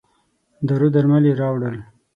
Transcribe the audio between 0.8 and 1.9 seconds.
درمل یې راووړل.